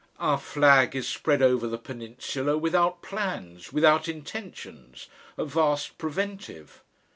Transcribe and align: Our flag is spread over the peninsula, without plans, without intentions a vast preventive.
Our 0.17 0.39
flag 0.39 0.95
is 0.95 1.07
spread 1.07 1.43
over 1.43 1.67
the 1.67 1.77
peninsula, 1.77 2.57
without 2.57 3.03
plans, 3.03 3.71
without 3.71 4.07
intentions 4.09 5.07
a 5.37 5.45
vast 5.45 5.99
preventive. 5.99 6.81